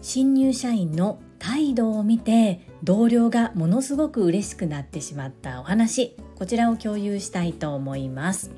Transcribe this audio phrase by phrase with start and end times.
[0.00, 8.50] 新入社員の態度を見て同僚がものすごく嬉しくなってしまったお話こちらを共有したいと思います。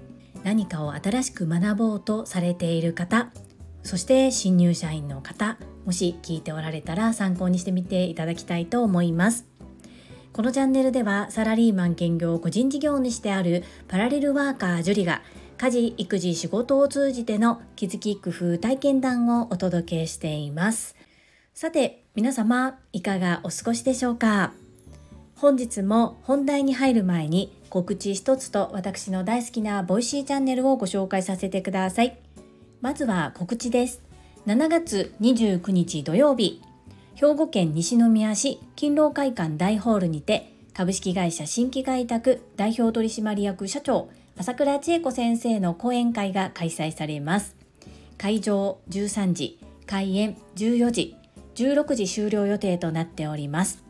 [0.45, 3.31] 何かを新しく学ぼうとされている方
[3.83, 9.47] そして新入社員の方もし聞いておられたら参考にしてみていただきたいと思います。
[10.33, 15.23] このチャンネルではサラリーマン兼業個人事業主であるパラレルワーカージュリが
[15.59, 20.97] 家事育児仕事を通じての気づき工夫体験談をお届けしています。
[21.55, 24.53] さて皆様いかがお過ごしでしょうか？
[25.37, 32.19] 本日も本題に入る前に告知一つと私の大好きな Voicy チャンネルをご紹介させてください。
[32.83, 34.03] まずは告知です。
[34.47, 36.63] 7月29日土曜日
[37.15, 47.57] 兵庫県西宮市勤労会館大ホールにて株式会社新規開拓代表取締役社長朝倉千恵子先生の講演会が開催されます。
[48.19, 51.17] 会場13時開演14時
[51.55, 53.83] 16時終了予定となっております。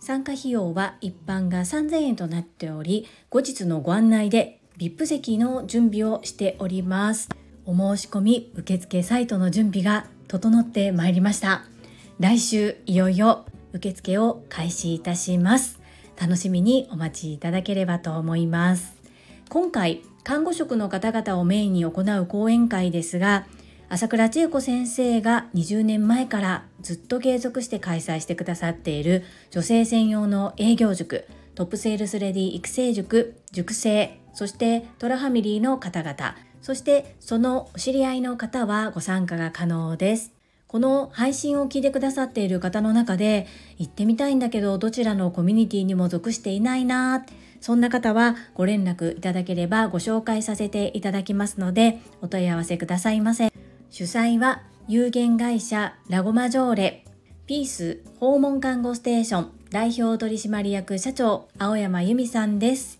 [0.00, 7.28] 参加費用は一般が3000円となっており後日のご案内で VIP 席の準備をしております。
[7.64, 11.62] お申し込み受付サイトの準備が整ってまいりました。
[12.18, 15.80] 来週いよいよ受付を開始いたします。
[16.20, 19.01] 楽しみにお待ちいただければと思います。
[19.52, 23.46] 今回看護職の方々をメインに行う講演会ですが
[23.90, 40.32] 朝倉千恵子先生が20年前からずっと継続して開催してくださっている女性専用の営業塾トップセールスレディ育成塾塾生そしてトラファミリーの方々そしてそのお知り合いの方はご参加が可能です。
[40.66, 47.26] この配信を聞いてくださっている方の中で行ってみたいんだけどどちらのコミュニティにも属していないな
[47.62, 53.52] そんな方はご連絡いただければご紹介させていただきますのでお問い合わせくださいませ。
[53.88, 57.04] 主催は有限会社ラゴマジョーレ
[57.46, 62.98] ピース訪問看護ステーション代表取締役社長青山由美さんです。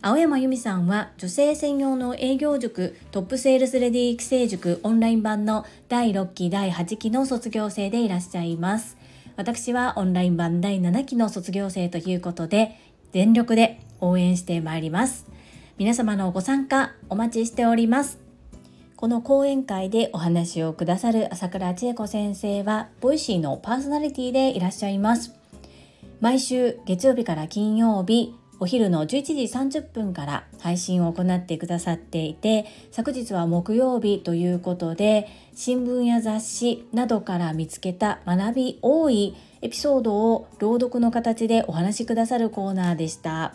[0.00, 8.96] 青山由美さんは女性専用の営業塾トップセールスレディ育成塾オンライン版の第6期第8期の卒業生でいらっしゃいます。
[9.36, 12.80] 私はオンライン版第7期の卒業生ということで
[13.12, 15.26] 全力で応援してまいります。
[15.78, 18.18] 皆様のご参加お待ちしております。
[18.96, 25.34] この講演会でお話をくださる朝倉千恵子先生は Voicy のパーソナリティでいらっしゃいます。
[26.20, 43.54] 毎週月曜日から金曜日お昼の11時30分から配信を行ってくださっていて昨日は木曜日ということで新聞や雑誌などから見つけた学び多いエピソードを朗読の形でお話しくださるコーナーでした。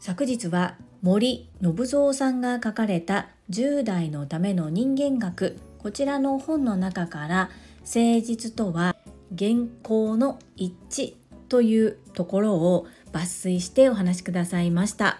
[0.00, 5.58] 昨日は森信蔵さんが書かれた10代のための人間学。
[5.78, 7.50] こちらの本の中から
[7.80, 8.96] 誠実とは
[9.38, 9.50] 原
[9.82, 11.14] 稿の一致
[11.50, 15.18] というところを抜粋してお話しくださいました。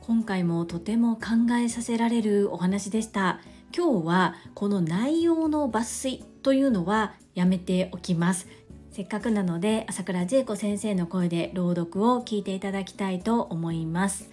[0.00, 3.40] 今回もとても考えさせられるお話でした。
[3.76, 8.46] 今日はこの内容の抜粋というのはやめておきます。
[8.94, 14.30] せっかくなので朝倉千恵子先生の声で朗読を聞いていただきたいと思います。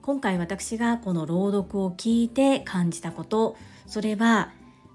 [0.00, 4.52] 今回私がこの朗読を聞いて感じたことそれは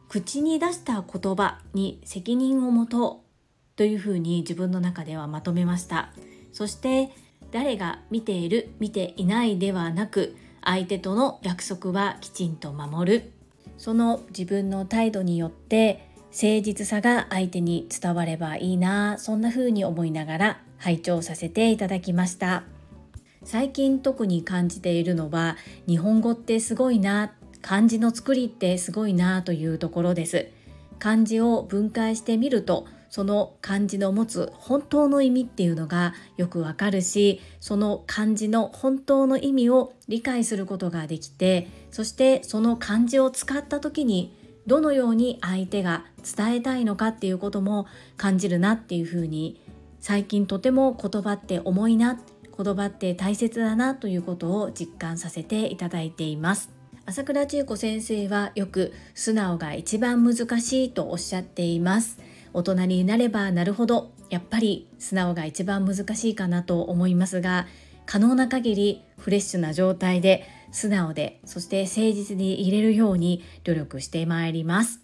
[0.07, 6.11] 口に出した言葉に責任を持とうというふうに自分の中ではまとめました。
[6.51, 7.11] そして
[7.51, 13.31] 誰が見ている見ていないではなく相手との約束はきちんと守る。
[13.77, 22.63] その自分の態度によって誠実さが相手に伝わればいいなそんな風に思いながら拝聴させていただきました。
[23.43, 25.57] 最近特に感じているのは
[25.87, 30.47] 日本語ってすごいな漢字の作りってすごいなというところです。
[30.99, 44.37] 漢字を分解してみるとその漢字の持つ本当の意味っていうのがよくわかるしその漢字の本当の意味を理解することができてそしてその漢字を使った時に
[44.69, 46.05] どのように相手が
[46.37, 47.87] 伝えたいのかっていうことも
[48.17, 49.59] 感じるなっていうふうに
[49.99, 52.21] 最近とても言葉って重いな
[52.55, 56.69] 言葉って大切だなということを実感させていただいています。
[57.07, 62.19] 朝倉千恵子先生はよく素直が一番難しいとおっしゃっています。
[62.53, 67.65] 大人になればなるほどやっぱり素直が一番難しいかなと思いますが
[68.05, 75.01] 可能な限りフレッシュな状態で素直でそして誠実に入れるように努力してまいります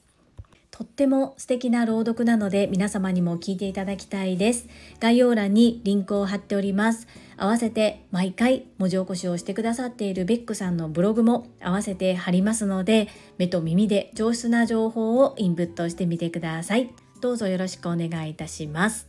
[0.78, 4.68] とっても素敵な朗読なので皆様にも聞いていただきたいです。
[5.00, 7.08] 概要欄にリンクを貼っております。
[7.38, 13.08] 合わせて毎回文字起こしをしてくださっているベックさんのブログも合わせて貼りますので、
[13.38, 16.94] 目と耳で上質な情報をインプットしてみてください。
[17.22, 19.08] どうぞよろしくお願いいたします。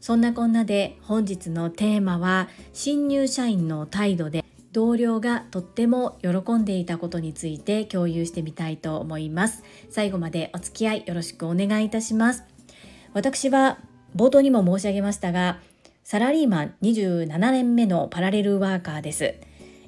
[0.00, 9.62] そんなこんなで本日のテーマは新入社員の態度で同僚がとっても喜んでいたことについて共有してみたいと思います。
[9.90, 12.44] 最後までお付き合いよろしくお願いいたします。
[13.14, 13.78] 私は
[14.14, 15.60] 冒頭にも申し上げましたが
[16.04, 19.34] サラリーマン27年目のパラレルワーカーです。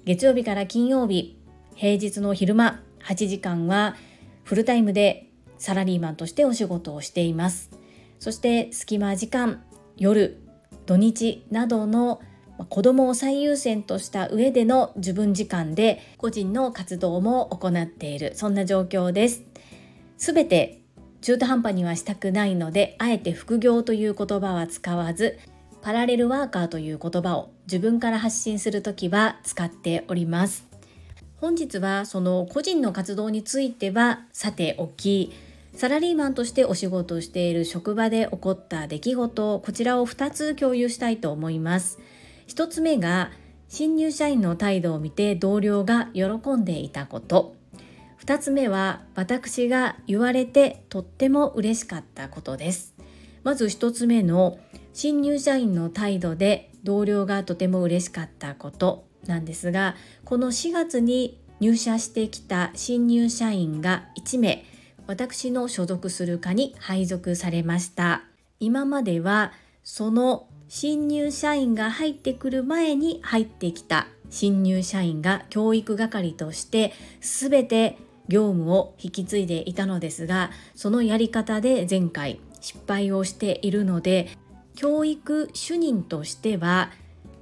[0.05, 1.39] 月曜日から金曜日
[1.75, 3.97] 平日の昼間8時間は
[4.45, 7.71] フルタイムでサラリーマンとしてお仕事をしています。
[8.19, 9.63] そして隙間時間
[9.97, 10.43] 夜
[10.87, 12.21] 土日などの
[12.69, 19.43] 子供を最優先とした上での自分時間で個人の活動も行っているそんな状況です。
[20.17, 20.81] すべて
[21.23, 25.39] 中途半端にはしたくないのであえて副業という言葉は使わず
[25.83, 30.67] パラレルワーカーという言葉を自分から発信するときは使っております。
[31.41, 35.33] 本日はその個人の活動についてはさておき
[35.75, 41.99] サラリーマンとしてお仕事をしている職場で起こった出来事こちらを2つ共有したいと思います。
[42.51, 43.31] 1つ目が
[43.69, 46.25] 新入社員の態度を見て同僚が喜
[46.57, 47.55] んでいたこと。
[48.25, 52.97] 2つ目は私が言われてとっても嬉しかったことです。
[53.45, 54.59] まず1つ目の
[54.93, 59.95] 新入社員の態度で同僚がとても嬉しかったことなんですが
[60.25, 64.65] この4月に入社してきた新入社員が1名
[65.07, 68.25] 私の所属する課に配属されました。
[68.59, 69.53] 今までは
[69.85, 74.07] その新入社員が入ってくる前に入ってきた。
[74.31, 84.29] 新入社員が教育係として全て業務を引き継いでいたのですがそのやり方で前回失敗をしているので
[84.77, 86.93] 教育主任としては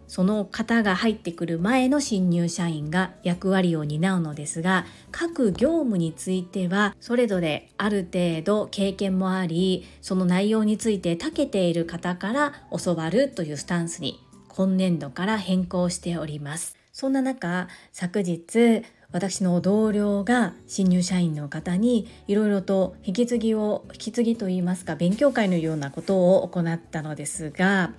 [0.09, 12.53] その方が入ってくる前の新入社員が役割を担うのですが各業務についてはそれぞれある程度経験もありその内容について長けている方から
[12.85, 14.19] 教わるというスタンスに
[14.49, 16.77] 今年度から変更しております。
[16.93, 18.83] そんな中昨日
[19.13, 27.93] 私の同僚が新入社員の方にいろいろと引き継ぎを引き継ぎといいますか勉強会のようなことを行ったのですが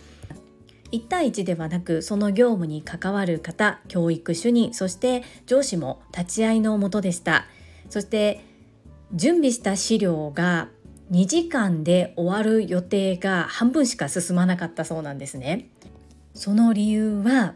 [0.92, 7.46] 1対1ではなくその業務に関わる方教育主任そして上司も立ち会いのもとでした。
[7.90, 8.44] そして
[9.14, 10.70] 準備した資料が
[11.12, 15.70] 2時間で終わる予定が半分しか進まなかったそうなんですね。
[16.36, 17.56] その理由は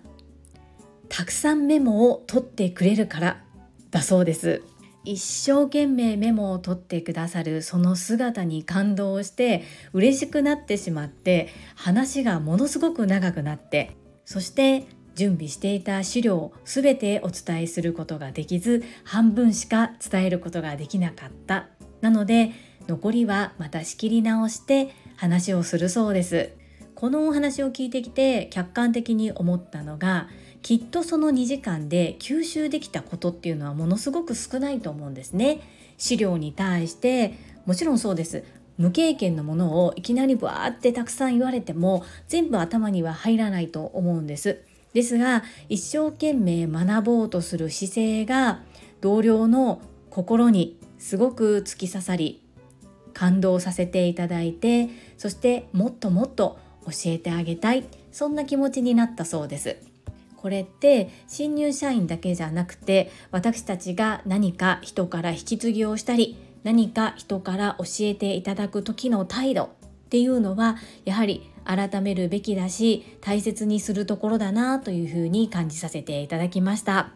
[1.10, 3.44] たくさんメモを取ってくれるから
[3.92, 4.64] だそうです。
[5.06, 21.68] 一生懸命メモを取ってくださるその姿に感動して嬉しくなってしまって話がものすごく長くなってそして準備していた資料を全てお伝えすることができず半分しか伝えることができなかった。
[22.02, 22.52] なので
[22.88, 26.52] 残りはまた仕切り直して話をするそうです。
[26.96, 30.30] このお話を聞いてきて客観的に思ったのが
[30.64, 35.60] きっとその2時間で吸収できたことっていうのはものすごく少ないと思うんですね。
[35.98, 37.34] 資料に対して
[37.66, 38.44] もちろんそうです
[38.78, 44.64] 無経験のものをいきなりバーってたくさん言われても全部頭には入らないと思うんです。
[44.94, 48.62] ですが一生懸命学ぼうとする姿勢が
[49.02, 52.42] 同僚の心にすごく突き刺さり
[53.14, 59.93] 感動させていただいてそしてもっともっと教えてあげたいそんな気持ちになったそうです。
[60.44, 69.70] これって新入社員だけじゃなくて私たちが何か人から引き継ぎをしたり何か人から教えていただく時の態度っ
[70.10, 77.14] ていうのはやはり改めるべきだし大切にするところだなというふうに感じさせていただきました。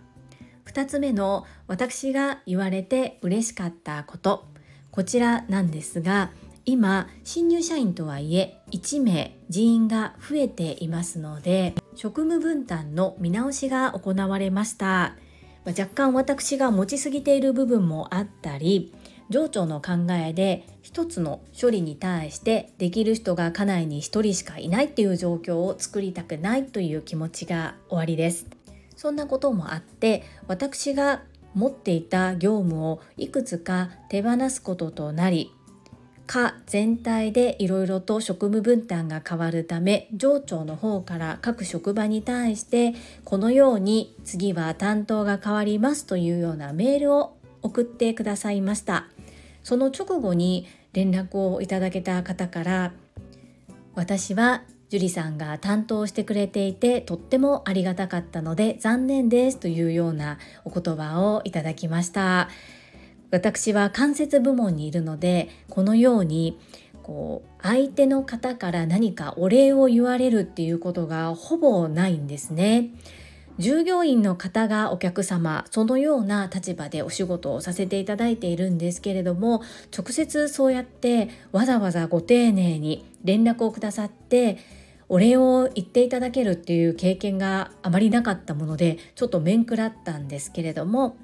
[0.65, 4.45] 2つ目の私が言われて嬉しかったこと。
[4.91, 6.31] こちらなんですが
[6.69, 15.15] 今新入社員とはいえ1名人員が増えていますので職務分担の見直しが行われました、
[15.63, 18.93] ま若干私が持ちすぎている部分もあったり
[19.29, 28.45] 上長の考えで一つの処理に対してできる人が家内に1人しかいないっていう状況を作りたくないという気持ちが終わりです。
[28.97, 31.21] そんなこともあって私が
[31.53, 35.53] 持っていた業務をいくつか手放すこととなり
[36.27, 42.93] 課全体でいろいろと職務分担が変わるため上長の方から各職場に対して
[43.23, 49.07] このように次は担当が変わりますというようなメールを送ってくださいました。
[49.63, 52.93] その直後に連絡をいただけた方から
[53.95, 62.49] 私は樹里さんが担当してくれていてとってもありがたかったので残念ですというようなお言葉をいただきました。
[63.31, 66.59] 私は間接部門にいるのでこのように
[67.03, 72.89] こう相手の方から何かお礼を言われるっていうことがほぼないんですね。
[73.57, 79.63] 従業員の方がお客様そのような立場でお仕事をさせていただいているんですけれども
[79.97, 84.59] 直接そうやってわざわざご丁寧に連絡をくださって
[85.09, 91.17] お礼を言っていただけるっていう経験があまりなかったものでちょっと面食らったんですけれども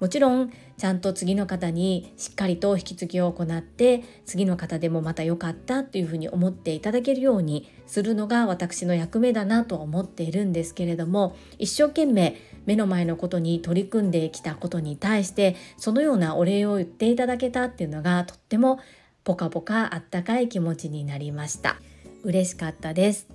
[0.00, 18.80] もちろんちゃんと次の方にしっかりと引き継ぎを行って次の方でもまた良かったっていうふうに思っていただけるようにするのが私の役目だなと思っているんですけれども一生懸命目の前のことに取り組んできたことに対してそのようなお礼を言っていただけたっていうのがとっても
[19.24, 21.76] ポカポカあったかい気持ちになりました。
[22.22, 23.28] 嬉しかったです。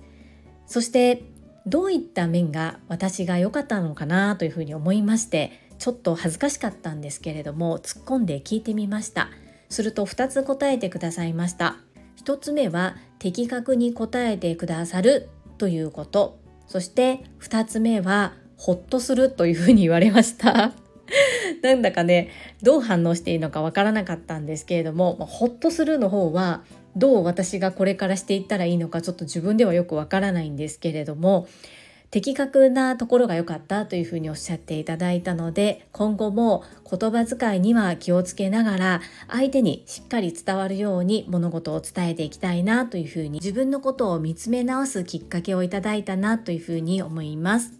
[0.66, 1.22] そして
[1.66, 9.30] どういった面が私が良かったのかなというふうに思いましてちょっと恥ずかしかったんですけれども突っ込んで聞いてみました。
[9.68, 11.76] すると2つ答えてくださいました。
[12.24, 15.28] 1つ目は的確に答えてくださる
[15.58, 16.38] ということ。
[16.66, 20.72] そして2つ目はほっとするというふうに言われました。
[21.62, 22.30] なんだかね
[22.62, 26.64] どう反応していいのかわからなかったんですけれども、まあ、ほっとするの方は
[26.96, 31.46] どう私がこれからしていったらいいのかちょっと自分ではよくわからないんですけれども
[32.10, 47.72] 的確なところが良かったというふうにおっしゃっていただいたので今後も言葉遣いには気をつけながら相手にしっかり伝わるように物事を伝えていきたいなというふうに自分のことを見つめ直すきっかけをいただいたなというふうに思います。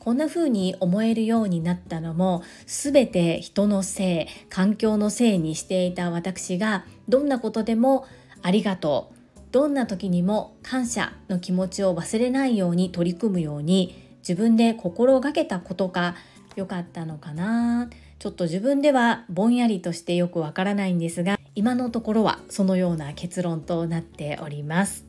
[0.00, 8.06] こんな風に思えるようになったのも全て人のせい環境のせいにしていた私がどんなことでも
[8.40, 9.19] ありがとう
[9.52, 16.14] どんな時にも感謝の気持ちを忘れないように取り組むように自分で心がけたことが
[16.56, 17.90] 良かったのかな。
[18.18, 25.06] ちょっと自分ではぼんやりとしてよくわからないんですが今のところはそのような結論となっております。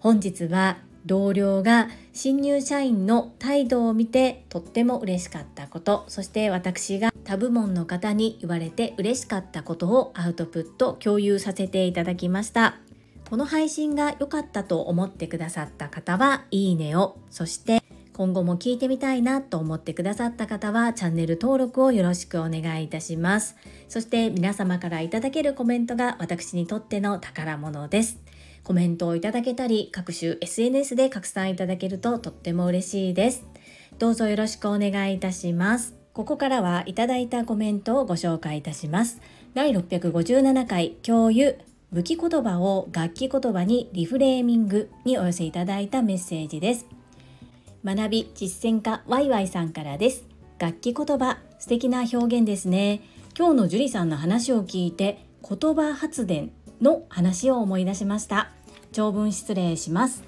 [0.00, 12.87] 本日は同僚が新入社員の態度を見てとっても嬉しかったことそして私が他部門の方に言われて嬉しかったことをアウトプット共有させていただきました。
[13.28, 17.82] この配信が良かったと思ってくださった方はいいねを、そして
[18.14, 23.56] 今後も聞いてみたいなと思ってくださった方はチャンネル登録をよろしくお願いいたします。
[23.86, 28.18] そして皆様からいただけるコメントが私にとっての宝物です。
[28.64, 33.44] コメントをいただけたり、各種 SNS で拡散いただけるととっても嬉しいです。
[33.98, 35.94] どうぞよろしくお願いいたします。
[36.14, 39.20] ここからはいただいたコメントをご紹介いたします。
[39.52, 41.58] 第657回共有
[41.90, 46.86] 武器言葉を楽器言葉にリフレーミングにお寄せいただいたメッセージです。
[47.82, 50.24] 学び実践家ワイワイさんからです。
[50.58, 53.00] 楽器言葉素敵な表現ですね。
[53.38, 56.50] 今日の樹里さんの話を聞いて言葉発電
[56.82, 58.50] の話を思い出しました。
[58.92, 60.24] 長文失礼します。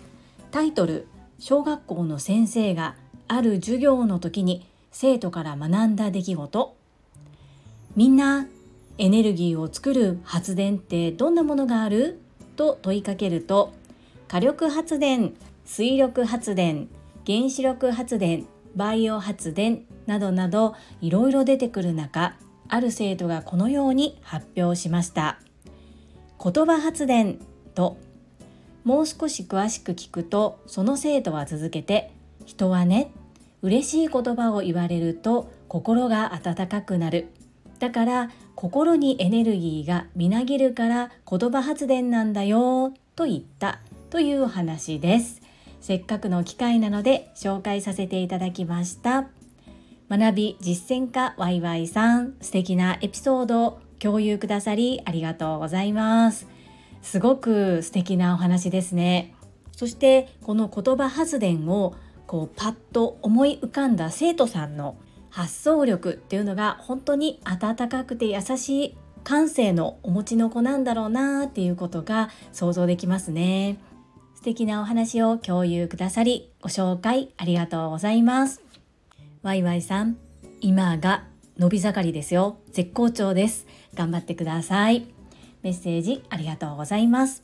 [0.50, 2.96] タイトル小学校の先生が
[3.28, 6.76] ある授業の時に生徒から学んだ出来事
[7.96, 8.46] みんな
[9.00, 12.20] エネルギーを作る発電ってどんなものがある？
[12.56, 13.72] と問いかけると
[14.28, 15.32] 火力発電
[15.64, 16.86] 水力発電
[17.26, 22.36] 原子力発電バイオ発電などなどいろいろ出てくる中
[22.68, 25.40] ある生徒がこのように発表しました。
[26.38, 27.38] 言葉発電
[27.74, 27.96] と
[28.84, 32.12] もう少し詳しく聞くとその生徒は続けて
[32.44, 33.12] 人はね
[33.62, 37.28] 嬉しい言葉を言われると心が温かくなる。
[37.78, 38.30] だから
[38.60, 45.40] 心にエネルギーがみなぎるから言葉発電なんだよと言ったというお話です。
[45.80, 49.28] せっかくの機会なので紹介させていただきました。
[50.10, 56.46] 学び実践家ワイワイさん素敵なエピソードを共有くださりありがとうございます。
[57.00, 59.34] すごく素敵なお話ですね。
[59.74, 61.94] そしてこの言葉発電を
[62.26, 64.96] こうパッと思い浮かんだ生徒さんの
[65.30, 73.78] 発想力っていうのが本当に温かくて優しい感性のお持ちの子なんだろうなっていうことが想像できますね。
[74.34, 78.62] 素敵なお話を共有くださりご紹介ありがとうございます。
[79.42, 80.16] ワイワイさん
[80.60, 81.24] 今が
[81.58, 82.56] 伸び盛りですよ。
[82.72, 83.66] 絶好調です。
[83.94, 85.06] 頑張ってください。
[85.62, 87.42] メッセージありがとうございます。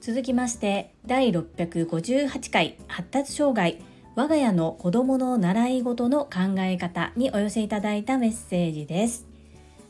[0.00, 3.82] 続きまして第658回発達障害。
[4.16, 9.26] 我が家の子供の習い事の考え方にお寄せいただいたメッセージです。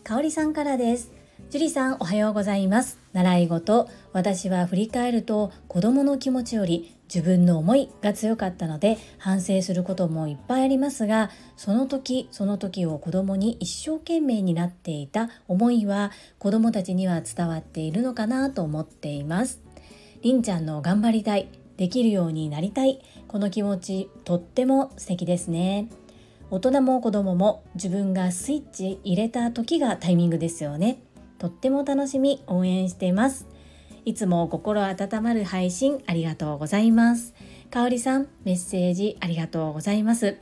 [0.03, 1.13] かおりさんからです。
[1.49, 19.61] ジュリさんおはようございます習い事私は振り返ると子供の気持ちより自分の思いが強かったので反省することもいっぱいありますがその時その時を子供に一生懸命になっていた思いは子供たちには伝わっているのかなと思っています
[20.23, 23.01] りんちゃんの頑張りたいできるようになりたい。
[23.29, 25.89] この気持ちとっても素敵ですね。
[26.51, 31.01] 大人も子供も自分がスイッチ入れた時がタイミングですよね。
[31.39, 32.43] とっても楽しみ。
[32.47, 33.47] 応援しています。
[34.05, 37.35] いつも心温まる配信ありがとうございます。
[37.71, 40.37] かおりさんメッセージありがとうございます。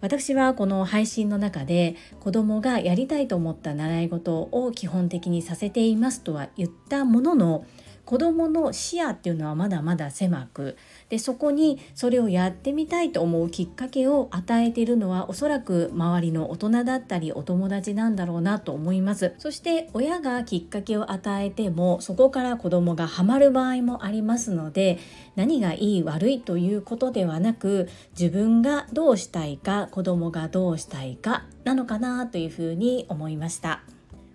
[0.00, 7.64] 私はこの配信の中で子供がやりたいと思った習い事を基本的にさせていますとは言ったものの
[8.04, 10.76] 子どもの視野っていうのはまだまだ狭く
[11.08, 19.34] でそこにそれをやってみたいと思うきっかけを与えているのはおそらく周りの大人だったりお友達なんだろうなと思います。
[19.38, 24.98] そして親がきっかけを与えてもそこから子どもがハマる場合もありますので
[25.36, 33.82] 何がいい悪いということではなく自分がどうしたいか子どもがどうしたいかなのかなというふうに思いました。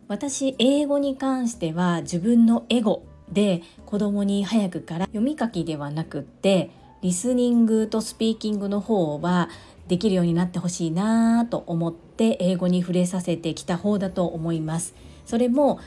[0.08, 9.50] 私英語に関しては自分のエゴで子供に早くから読み書きではなくってリスニングとスピーキングの方は
[9.88, 14.96] できるようになってほしいなと思って英語に触れさせてきた方だと思います。
[15.26, 15.80] それも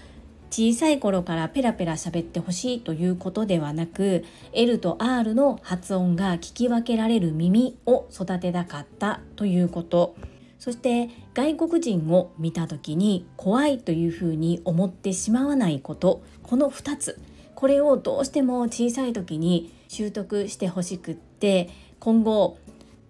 [0.51, 10.17] 小さい頃からペラペラ喋ってほしいということではなく L と R の発音が聞き分けられる耳を育てたかったということ。
[10.59, 16.23] そして外国人を見た時に怖いというふうに思ってしまわないこと。
[16.43, 17.19] この2つ。
[17.61, 22.57] これをどうしても小さい時に習得してほしくって今後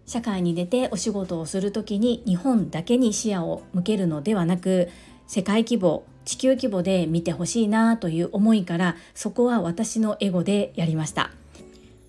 [0.06, 4.88] 社会に出てお仕事をする時に日本だけに視野を向けるのではなく
[5.28, 11.30] 世界規模地球規模で見てほしいなという思いからそこは私のエゴでやりました。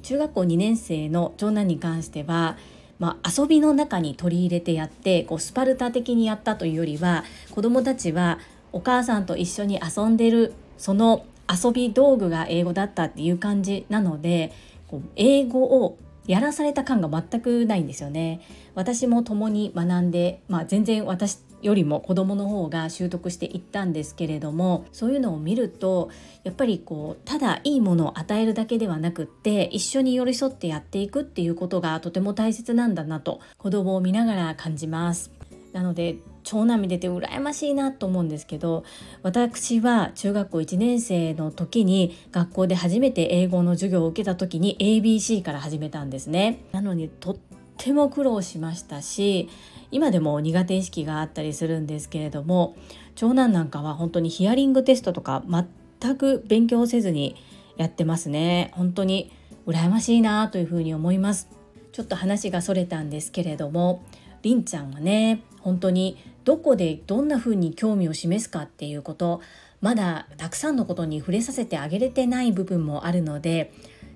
[0.02, 2.58] 中学校2年生の長男に関しては
[2.98, 8.38] まあ、遊びの中に取り入れてやってこうスパルタ的にやったというよりは子どもたちは
[8.72, 14.54] お母さんと一緒に遊んでるその遊び道具が英語だったっていう感じなので
[14.88, 15.98] こう英語を
[16.28, 18.42] やらされた感が全くないんですよね。
[18.76, 26.10] 私も共に学んで、まあ、全然私よりも子供の方が習得していったんですけれどもそういうのを見ると
[26.44, 35.32] やっぱりこうただいいものを与えるだけではなくって一緒に寄り添ってやっていくっていうことがとても大切なんだなと子供を見ながら感じます。
[35.72, 36.18] なので
[36.52, 38.84] 長男見てて羨ましいなと思うんですけど
[39.24, 46.66] 私は中学校1年生の時に学校で初めて英語の授業を受けた時に ABC から始めたんですね。
[46.74, 47.38] なのにとっ
[47.78, 49.48] ても苦労しましたし
[49.92, 52.76] 今でも苦手意識があったりするんですけれども
[53.16, 57.38] 長男なんかは本当にヒアリングテストとか全く勉強せずに
[57.78, 58.72] やってますね。
[58.76, 59.32] 本当に
[59.66, 61.48] 羨ましいなというふうに思います。
[61.94, 64.04] ちょっと話がそれたんですけれども
[64.42, 69.42] りんちゃんはね本当にどこでどんな風に興味を示すかっていうこと
[69.82, 73.74] まだたくさんのことに触れさせてあげれてない部分もあるので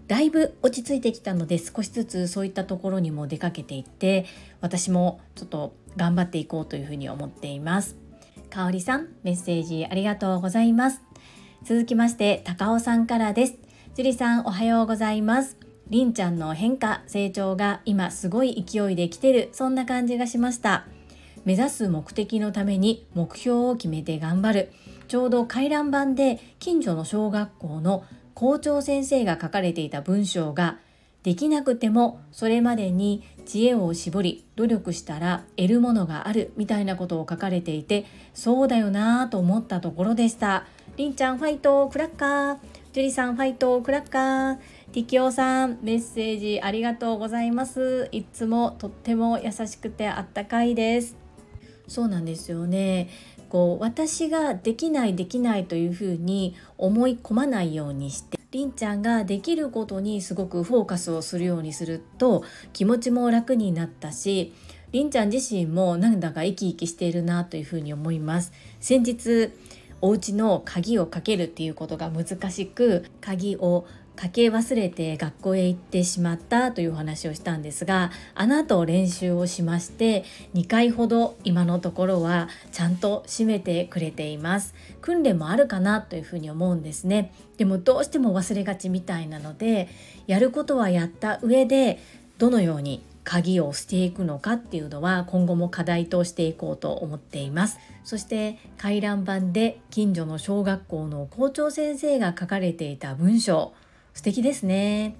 [0.07, 4.25] だいぶ落ち着いてきたので少しずつそういったところにも出かけていって
[4.61, 7.95] 私もちょっと頑張っていこうというふうに思っています。
[8.51, 11.01] かおりさんメッセージありがとうございます。
[11.63, 13.55] 続きまして高尾さんからです。
[13.95, 15.57] 樹里さんおはようございます。
[15.89, 19.49] りんちゃんの変化成長が今すごい勢いで来てる。
[19.53, 20.85] そんな感じがしました。
[21.45, 24.71] 目指す目的のために目標を決めて頑張る。
[25.07, 28.03] ちょうど回覧板で近所の小学校の
[28.33, 30.79] 校長先生が書かれていた文章が
[31.23, 40.65] できなくてもそれまでに知恵を絞り努力したら得るものがあるみたいなことを書かれていてそうだよなぁと思ったところでした。
[40.97, 42.57] りんちゃんファイトクラッカー。
[42.93, 44.57] ジュリさんファイトクラッカー。
[44.93, 48.07] ティキオさんメッセージありがとうございます。
[48.11, 51.24] いつもとっても優しくてあったかいです。
[51.87, 53.09] そうなんですよね。
[53.49, 62.43] こう私ができないできないというふうに思い込まないようにしてりんちゃんができることにすごくフォーカスをするようにすると
[62.73, 64.53] 気持ちも楽になったし
[64.91, 68.51] りんちゃん自身もなんだか生き生きしているなというふうに思います。
[68.79, 69.51] 先日
[70.01, 80.23] お家の鍵をかけるっていうことが難しく鍵をかけ忘れて学校へ行ってしまったというお話をしたんですがあの後練習をしまして
[80.53, 84.73] 2回ほど今のところはちゃんと閉めてくれています。
[85.01, 87.33] 訓練もあるかなというふうに思うんですね。
[87.57, 89.89] でもどうしても忘れがちみたいなので
[90.27, 91.99] やることはやった上で
[92.37, 97.79] どのように鍵をしていくのかっていうのは今後も課題としていこうと思っています。
[98.03, 103.73] そして回覧板で近所の小学校の校長先生が書かれていた文章。
[104.15, 105.15] 素敵ですね。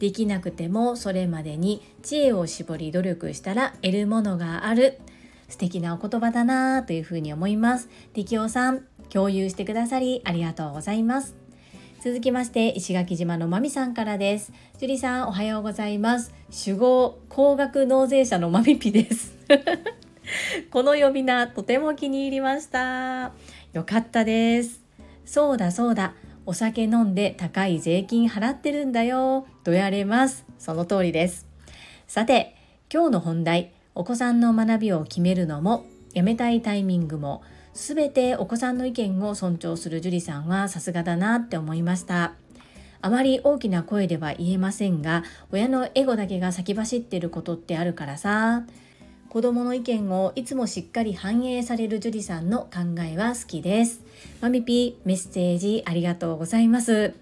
[0.00, 4.98] できなくてもそれまでに知恵を絞り努力したら得るものがある。
[5.48, 7.88] 素敵なお言葉だなというふうに思います。
[8.14, 11.36] 力夫さん共有してくださりありがとうございます。
[12.00, 14.52] 続きまして石垣島のまみさんからです。
[14.78, 16.32] 樹里さんおはようございます。
[16.66, 19.36] 守護高額納税者のまみぴです。
[20.70, 23.32] この呼び名とても気に入りました。
[23.72, 24.82] よかったです。
[25.24, 26.14] そうだそうだ。
[26.48, 29.46] お酒飲んで高い税金払ってるんだよ。
[29.64, 30.46] とやれます。
[30.58, 31.46] その通りです。
[32.06, 32.56] さて
[32.90, 33.74] 今日の本題。
[33.94, 35.84] お子さんの学びを決めるのも
[36.14, 37.42] やめたいタイミングも
[37.74, 42.32] 全てお子さんの意見を尊重する樹里さんはさすがだなって思いました。
[43.02, 48.62] あまり大きな声では言えませんが親のエゴだけが先走ってることってあるからさ。
[49.30, 54.00] 子供の意見をいつもしっかり反映される樹里さんの考えは好きです。
[54.40, 57.12] マミピメッセージありがとうございます。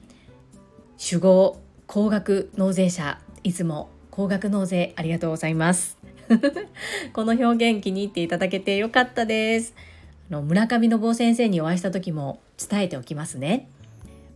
[0.98, 3.18] 主語高額納税者。
[3.42, 5.98] いつも高額納税ありがとうございます。
[7.12, 9.74] この表現気に入っていただけてよかったです。
[10.30, 13.68] あの村上信夫先生にお会いした時も伝えておきますね。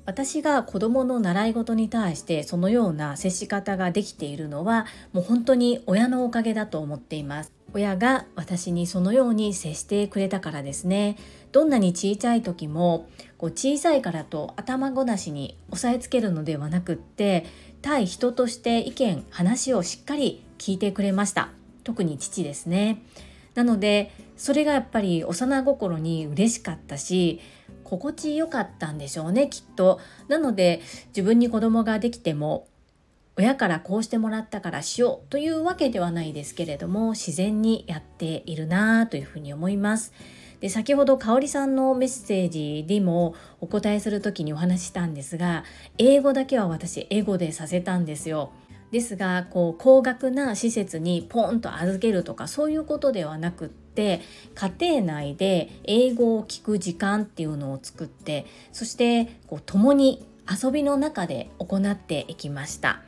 [0.07, 7.60] 私が子どもの習い事に対してそのような接し方ができているのはもう本当に親のおかげだと思っています。
[7.73, 11.17] 親が私にそのように接してくれたからですね。
[11.53, 17.47] どんなに小さい時もこう小さいからと頭ごなしに押さえつけるのではなくって
[17.83, 21.51] 対人として意見話をしっかり聞いてくれました。
[21.85, 23.03] 特に父ですね。
[23.55, 27.41] なのでそれがやっぱり幼心に嬉しかったし
[27.85, 30.01] 心地よかったんでしょうねきっと。
[30.29, 32.67] なので自分に子供ができても
[33.41, 40.13] 親からこうしてもらったからしようというわけではないですけれども自然にやっているなというふうに思います。
[40.61, 45.65] で先ほど香里さんのメッセージにもお答えする時にお話ししたんですが
[45.97, 48.53] 英語だけは私英語でさせたんですよ。
[48.91, 54.21] ですがこう高額な施設にポンと預けるとかそういうことではなくって
[54.55, 63.01] 家庭内で英語を聞く時間っていうのを作ってそしてこう共に遊びの中で行っていきました。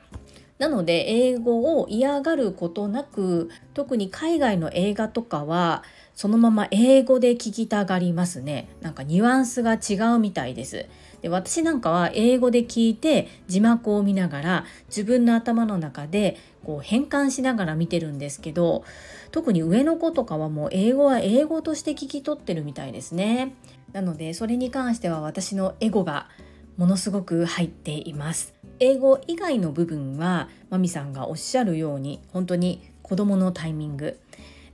[0.62, 5.83] なので英語を嫌がることなく特に海外の映画とかは
[6.14, 8.68] そのまま英語で聞きたがりますね。
[8.81, 10.87] なんかニュアンスが違うみたいです。
[11.20, 18.85] で私なんかは英語で聞いて字幕を見ながら自分の頭の中でこう変換しながら見てるんですけど
[19.33, 23.57] 特に上の子とかはもう英語は英語として聞き取ってるみたいですね。
[23.92, 26.29] なのでそれに関しては私のエゴが
[26.76, 28.54] ものすごく入っています。
[28.80, 34.18] 英語以外の部分はマミさんがおっしゃるように本当に子供のタイミング。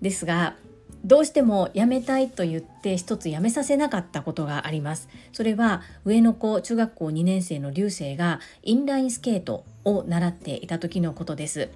[0.00, 0.56] ですが
[1.04, 5.08] どうしてもやめたいと言って一つやめさせなかったことがあります。
[5.32, 11.68] それは上の子中学校2年生の流星がインラインスケートを習っていた時のことです。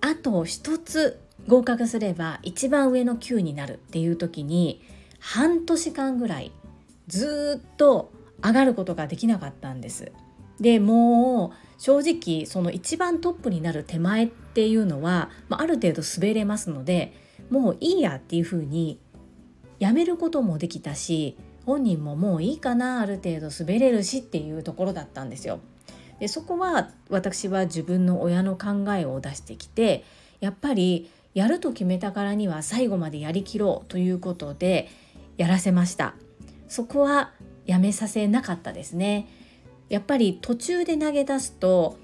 [0.00, 4.82] あと一つ合格すれば一番上の級になるっていう時に
[5.18, 6.52] 半年間ぐらい
[7.08, 8.12] ずっと
[8.44, 10.12] 上がることができなかったんです
[10.60, 17.12] でもう正直その一番トップになる手前っていうのは、まあ、ある程度滑れますので
[17.50, 18.98] もういいやっていうふうに
[19.78, 25.60] やめることもできたし本人ももういいかなある程度滑れるしっていうところだったんですよ。
[26.20, 30.04] でそこは私は自分の親の考えを出してきて
[30.40, 34.88] やっぱりやると決めたからには最後までやりきろうということで
[35.36, 36.14] やらせました
[36.68, 37.32] そこは
[37.66, 39.28] やめさせなかったですね。
[39.88, 41.98] やっぱり途中で投げ出すと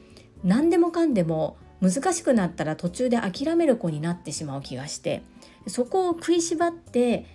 [0.44, 5.22] 何でもかんでも難しくなったら途中で諦める子になってしまう気がして
[5.66, 7.26] そこを食いしばって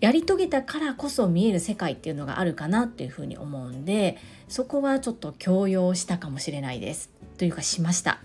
[0.00, 4.16] やり遂げたからこそ見える世界っていうのがあるかなっていうふうに思うんで
[4.48, 7.10] そこはちょっと強要したかもしれないです。
[7.36, 8.20] というかしました。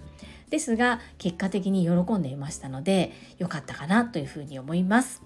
[0.50, 5.24] ですが結果的に喜んでいましたので良かったかなというふうに思います。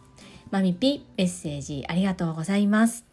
[0.51, 3.06] マミピメッセージありがとうございます。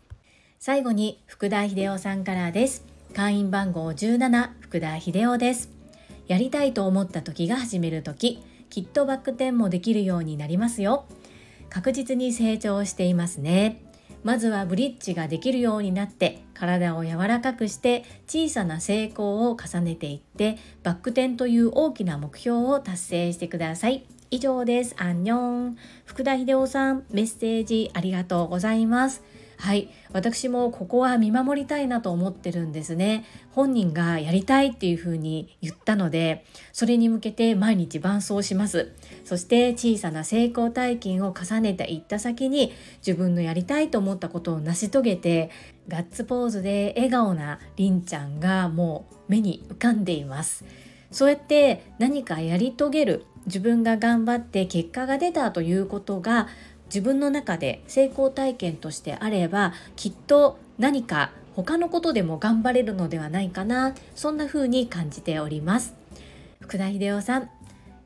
[0.66, 2.86] 最後に福田秀夫さんからです。
[3.14, 5.68] 会員番号17福田秀夫です。
[6.26, 11.04] やりたいと思った時が始める時きっとバック転もできるようになりますよ。
[11.68, 13.82] 確実に成長していますね。
[14.22, 24.06] まずはブリッジができるようになって体を柔らかくして小さな成功を重ねていってバック転という大きな目標を達成してください。
[24.30, 24.94] 以上です。
[24.96, 25.76] アンニョン。
[26.06, 29.22] 福田秀夫さんメッセージありがとうございます。
[29.58, 29.88] はい。
[30.12, 33.24] 私もここは見守りたいなと思ってるんですね。
[33.52, 38.92] 本人がやりたいっていうふうに言ったのでそれに向けて毎日伴走します。
[39.24, 45.50] そして小さな成功体験を重ねていった先に自分のやりたいと思ったことを成し遂げて
[45.88, 50.64] ガッツポーズで笑顔なりんちゃんがもう目に浮かんでいます。
[51.10, 56.48] そうやって何かやり遂げる自分が頑張って結果が出たということが
[56.86, 65.94] 自分の中で成功体験としてあればきっと何か他のことでも頑張れるのではないかなそんな風に感じております。
[66.60, 67.50] 福田秀夫さん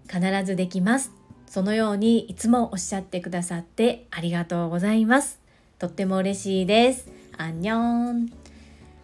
[0.08, 1.12] 必ずできます。
[1.46, 5.40] そのようにいつもおっしゃってくださってありがとうございます。
[5.78, 7.10] とっても嬉しいです。
[7.36, 8.32] アンニョン。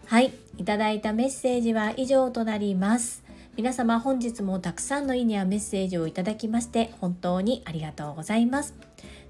[0.05, 0.33] はい。
[0.57, 3.23] いただいたメッセージは以上となります。
[3.57, 8.73] 皆様本日もたくさんのいいねやメッセージをいただきまして本当にありがとうございます。